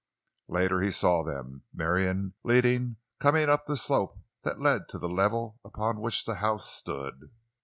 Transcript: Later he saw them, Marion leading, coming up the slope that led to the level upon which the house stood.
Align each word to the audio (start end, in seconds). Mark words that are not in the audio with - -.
Later 0.47 0.81
he 0.81 0.89
saw 0.89 1.21
them, 1.23 1.65
Marion 1.71 2.33
leading, 2.43 2.95
coming 3.19 3.49
up 3.51 3.67
the 3.67 3.77
slope 3.77 4.17
that 4.41 4.59
led 4.59 4.89
to 4.89 4.97
the 4.97 5.07
level 5.07 5.59
upon 5.63 6.01
which 6.01 6.25
the 6.25 6.37
house 6.37 6.67
stood. 6.71 7.29